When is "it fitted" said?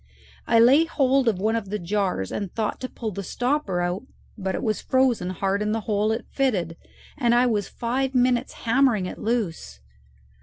6.11-6.75